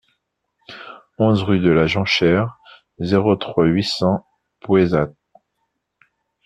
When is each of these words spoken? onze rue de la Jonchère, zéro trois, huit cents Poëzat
onze 1.19 1.43
rue 1.43 1.59
de 1.59 1.69
la 1.69 1.85
Jonchère, 1.85 2.57
zéro 2.97 3.35
trois, 3.35 3.65
huit 3.67 3.83
cents 3.83 4.25
Poëzat 4.61 5.09